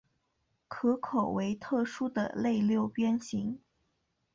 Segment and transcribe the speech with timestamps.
[0.67, 3.61] 壳口为特殊的类六边形。